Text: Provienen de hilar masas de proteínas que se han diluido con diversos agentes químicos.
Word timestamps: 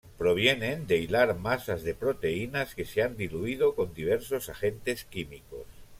Provienen 0.17 0.87
de 0.87 0.97
hilar 0.97 1.35
masas 1.37 1.83
de 1.83 1.93
proteínas 1.93 2.73
que 2.73 2.85
se 2.85 3.03
han 3.03 3.15
diluido 3.17 3.75
con 3.75 3.93
diversos 3.93 4.49
agentes 4.49 5.05
químicos. 5.05 5.67